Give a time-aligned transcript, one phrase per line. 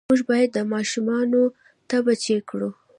[0.09, 1.07] مور باید د ماشوم
[1.89, 2.69] تبه چیک کړي۔